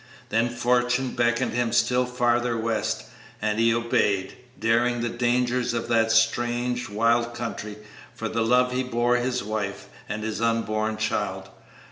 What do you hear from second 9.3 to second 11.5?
wife and his unborn child.